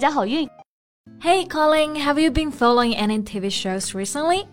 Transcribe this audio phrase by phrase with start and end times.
[0.00, 0.48] 家好运！
[1.20, 4.46] Hey Colin, have you been following any TV shows recently?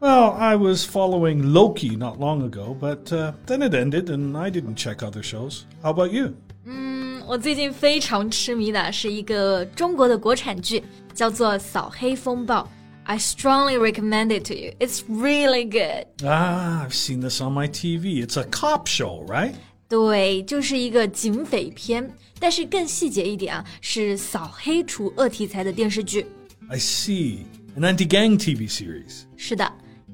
[0.00, 4.50] Well, I was following Loki not long ago, but uh, then it ended and I
[4.50, 5.64] didn't check other shows.
[5.82, 6.34] How about you?
[6.64, 10.82] 嗯，我最近非常痴迷的是一个中国的国产剧，
[11.14, 12.62] 叫做《扫黑风暴》。
[13.04, 14.72] I strongly recommend it to you.
[14.78, 16.06] It's really good.
[16.22, 18.24] Ah, I've seen this on my TV.
[18.24, 19.54] It's a cop show, right?
[19.87, 26.25] 对，就是一个警匪片，但是更细节一点啊，是扫黑除恶题材的电视剧。
[26.69, 27.39] I see.
[27.77, 29.23] An anti-gang TV series.
[29.35, 29.71] 是的。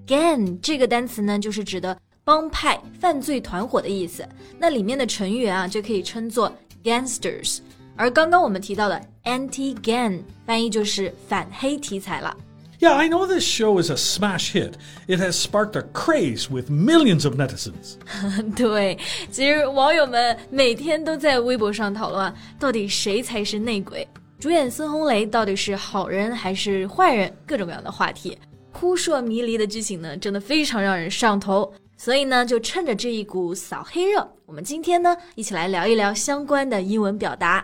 [0.08, 4.28] Gang 这个单词呢，就是指的帮派、犯罪团伙的意思。
[4.58, 6.52] 那里面的成员啊，就可以称作
[6.84, 7.60] gangsters。
[7.96, 12.36] 而刚刚我们提到的 anti-gang 翻译就是反黑题材了。
[12.82, 14.74] Yeah, I know this show is a smash hit.
[15.08, 17.98] It has sparked a craze with millions of netizens.
[18.58, 18.98] 对，
[19.30, 24.08] 其实网友们每天都在微博上讨论，到底谁才是内鬼？
[24.40, 27.32] 主演孙红雷到底是好人还是坏人？
[27.46, 28.36] 各种各样的话题。
[28.74, 31.72] 扑朔迷离的剧情呢，真的非常让人上头。
[31.98, 37.64] 所以呢，就趁着这一股扫黑热，我们今天呢，一起来聊一聊相关的英文表达。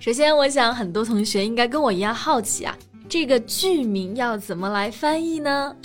[0.00, 2.76] 首先，我想很多同学应该跟我一样好奇啊，
[3.11, 5.75] 这个剧名要怎么来翻译呢？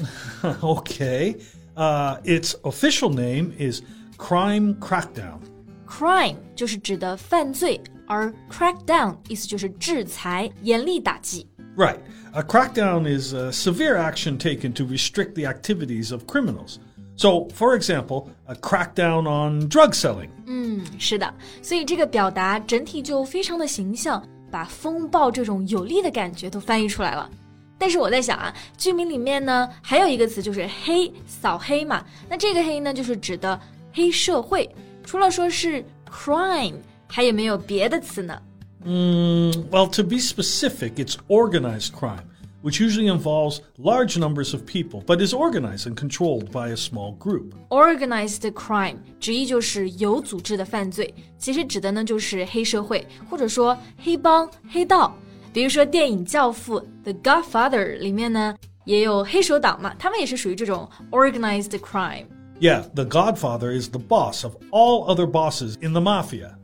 [0.61, 1.37] Okay,
[1.75, 3.81] uh, its official name is
[4.17, 5.39] Crime Crackdown.
[5.87, 11.47] Crime 就是指的犯罪，而 crackdown 意思就是制裁、严厉打击。
[11.77, 11.99] Right.
[12.35, 16.79] A crackdown is a severe action taken to restrict the activities of criminals.
[17.15, 20.31] So, for example, a crackdown on drug selling.
[20.47, 27.30] 嗯，是的，所以这个表达整体就非常的形象， 把风暴这种有力的感觉都翻译出来了。
[27.78, 32.04] 但是我在想啊，剧名里面呢还有一个词就是黑，扫黑嘛。
[32.28, 33.60] 那这个黑呢，就是指的
[33.94, 34.70] 黑社会。
[35.06, 36.76] 除了说是 crime，
[37.08, 38.42] 还有没有别的词呢
[38.84, 42.24] 嗯 well, to be specific, it's organized crime,
[42.63, 47.17] which usually involves large numbers of people, but is organized and controlled by a small
[47.19, 47.53] group.
[47.71, 55.15] Organized crime 直译就是有组织的犯罪，其实指的呢就是黑社会或者说黑帮、黑道。
[55.53, 66.01] 比如说电影《教父》The Godfather 里面呢也有黑手党嘛，他们也是属于这种 organized crime。Yeah, the Godfather is the boss of all other bosses in the
[66.01, 66.55] mafia.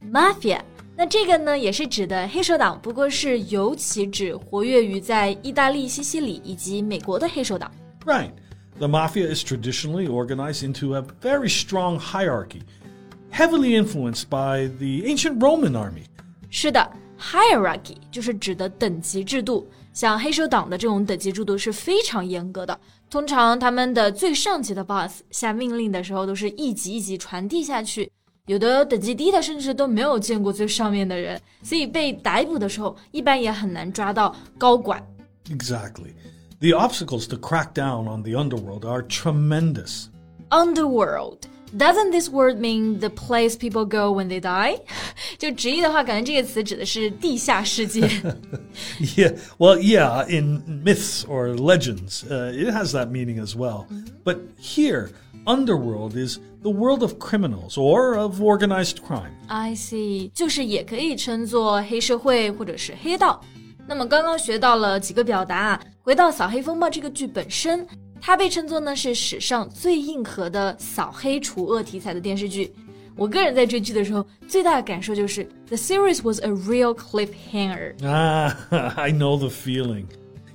[0.00, 0.60] Mafia
[1.03, 7.69] 那这个呢，也是指的黑手党，不过是尤其指活跃于在意大利、西西里以及美国的黑手党。
[8.05, 8.31] Right.
[8.79, 12.61] The mafia is traditionally organized into a very strong hierarchy,
[13.31, 16.05] heavily influenced by the ancient Roman army.
[16.49, 16.89] 是的
[17.19, 19.67] ，hierarchy 就是指的等级制度。
[19.91, 28.09] 像黑手党的这种等级制度是非常严格的，通常他们的最上级的 boss 下命令的时候，都是一级一级传递下去。
[28.46, 35.02] 有的等级低的甚至都没有见过最上面的人，所以被逮捕的时候一般也很难抓到高管。
[35.50, 36.12] Exactly.
[36.60, 40.08] The obstacles to crack down on the underworld are tremendous.
[40.50, 41.46] Underworld.
[41.76, 44.80] Doesn't this word mean the place people go when they die?
[45.36, 48.08] 就直译的话，感觉这个词指的是地下世界。
[48.98, 53.84] yeah, well, yeah, in myths or legends, uh, it has that meaning as well.
[54.24, 55.10] But here,
[55.44, 59.32] underworld is the world of criminals or of organized crime.
[59.46, 63.40] I see，就是也可以称作黑社会或者是黑道。
[63.86, 67.86] 那么刚刚学到了几个表达啊，回到《扫黑风暴》这个剧本身，
[68.20, 72.70] 它被称作呢是史上最硬核的扫黑除恶题材的电视剧。
[73.16, 77.94] 我个人在追剧的时候，最大的感受就是 The series was a real cliffhanger.
[78.02, 78.54] Ah,
[78.96, 80.04] I know the feeling.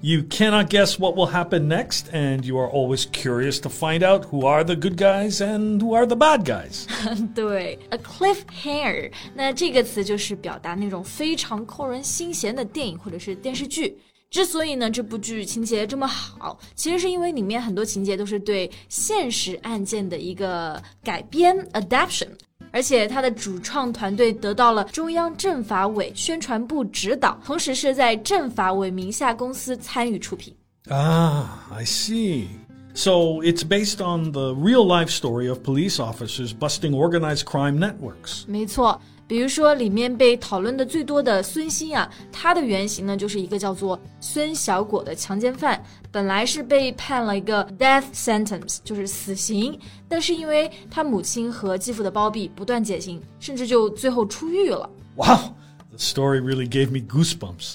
[0.06, 4.26] You cannot guess what will happen next, and you are always curious to find out
[4.26, 6.88] who are the good guys and who are the bad guys.
[7.34, 13.98] 对，a cliffhanger，那这个词就是表达那种非常扣人心弦的电影或者是电视剧。
[14.30, 22.30] 之所以呢这部剧情节这么好，其实是因为里面很多情节都是对现实案件的一个改编 adaptation。
[22.71, 30.55] 而且他的主创团队得到了中央政法委宣传部指导，同时是在政法委名下公司参与出品。
[30.89, 32.47] Ah, I see.
[32.95, 38.45] So it's based on the real life story of police officers busting organized crime networks.
[38.49, 45.81] 没错，比如说里面被讨论的最多的孙鑫啊，他的原型呢就是一个叫做孙小果的强奸犯，
[46.11, 49.79] 本来是被判了一个 death sentence，就是死刑，
[50.09, 54.89] 但是因为他母亲和继父的包庇，不断减刑，甚至就最后出狱了。
[55.17, 55.53] Wow,
[55.91, 57.75] the story really gave me goosebumps.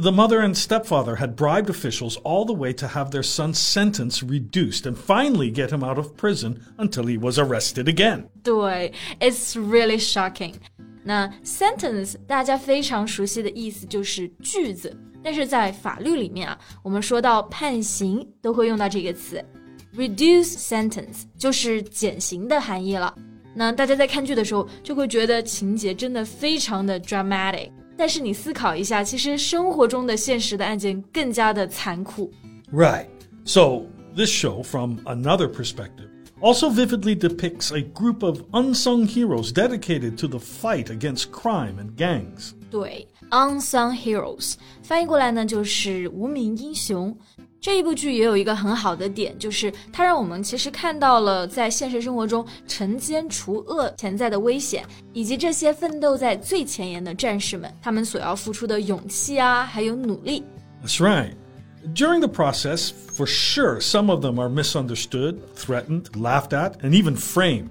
[0.00, 4.22] The mother and stepfather had bribed officials all the way to have their son's sentence
[4.22, 8.26] reduced and finally get him out of prison until he was arrested again.
[8.44, 10.54] 对，It's really shocking。
[11.02, 19.44] 那 sentence 大家非常熟悉的意思就是句子，但是在法律里面啊，我们说到判刑都会用到这个词，
[19.96, 23.12] reduce sentence 就是减刑的含义了。
[23.56, 27.72] 那大家在看剧的时候就会觉得情节真的非常的 dramatic。
[27.96, 32.32] 但是你思考一下，其实生活中的现实的案件更加的残酷。
[32.72, 33.06] Right.
[33.44, 33.82] So,
[34.14, 36.08] this show, from another perspective,
[36.40, 41.94] also vividly depicts a group of unsung heroes dedicated to the fight against crime and
[41.96, 42.52] gangs.
[42.70, 47.14] 对，unsung heroes 翻译过来呢就是无名英雄。
[47.64, 60.42] 这一部剧也有一个很好的点，就是它让我们其实看到了在现实生活中惩奸除恶潜在的危险，以及这些奋斗在最前沿的战士们，他们所要付出的勇气啊，还有努力。
[60.82, 61.34] That's right.
[61.94, 67.14] During the process, for sure, some of them are misunderstood, threatened, laughed at, and even
[67.16, 67.70] framed.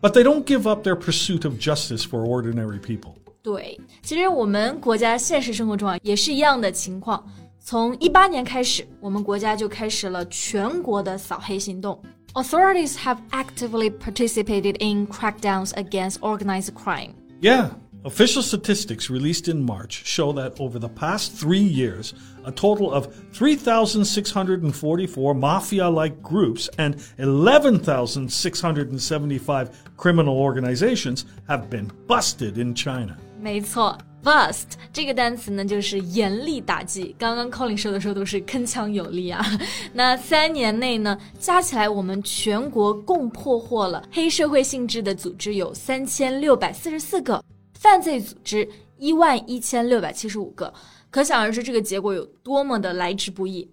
[0.00, 3.14] But they don't give up their pursuit of justice for ordinary people.
[3.42, 7.24] 对，其实我们国家现实生活中啊也是一样的情况。
[7.62, 12.00] 从一八年开始，我们国家就开始了全国的扫黑行动。
[12.34, 17.14] Authorities have actively participated in crackdowns against organized crime.
[17.40, 17.70] Yeah.
[18.04, 22.14] Official statistics released in March show that over the past three years,
[22.44, 32.72] a total of 3,644 mafia like groups and 11,675 criminal organizations have been busted in
[32.72, 33.16] China.
[33.43, 37.13] 没错，bust 这个单词呢，就是严厉打击。
[37.19, 39.45] 刚刚 Colin 说的时候都是铿锵有力啊。
[39.91, 47.43] 那三年内呢，加起来我们全国共破获了黑社会性质的组织有三千六百四十四个，
[47.73, 48.65] 犯罪组织
[48.97, 50.73] 一万一千六百七十五个。
[51.09, 53.69] 可想而知，这个结果有多么的来之不易。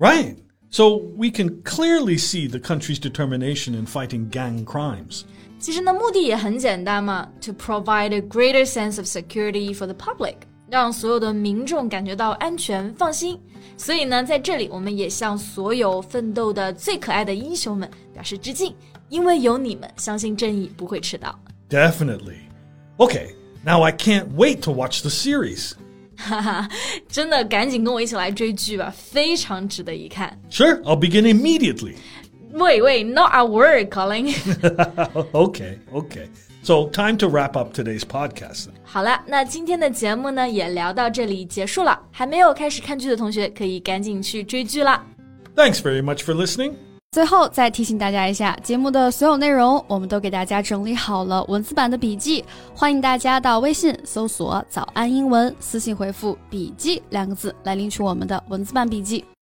[0.00, 0.38] Right.
[0.70, 5.22] So we can clearly see the country's determination in fighting gang crimes.
[5.63, 10.35] 其实呢，目的也很简单嘛，to provide a greater sense of security for the public，
[10.69, 13.39] 让所有的民众感觉到安全放心。
[13.75, 18.73] 所以呢，在这里我们也向所有奋斗的最可爱的英雄们表示致敬，
[19.09, 21.37] 因为有你们，相信正义不会迟到。
[21.69, 22.37] Definitely.
[22.97, 25.73] Okay, now I can't wait to watch the series.
[26.17, 26.69] 哈哈，
[27.07, 30.37] 真的赶紧跟我一起来追剧吧，非常值得一看。
[30.49, 31.95] Sure, I'll begin immediately.
[32.53, 34.33] 喂喂，not a word，Colin。
[35.31, 36.27] okay, okay.
[36.61, 38.65] So, time to wrap up today's podcast.
[38.65, 38.73] then.
[38.83, 41.99] 好了，那今天的节目呢也聊到这里结束了。
[42.11, 45.05] 还没有开始看剧的同学，可以赶紧去追剧啦。
[45.55, 46.73] Thanks very much for listening.
[47.11, 52.43] 最后再提醒大家一下，节目的所有内容我们都给大家整理好了文字版的笔记，
[52.75, 59.23] 欢迎大家到微信搜索“早安英文”，私信回复“笔记”两个字来领取我们的文字版笔记。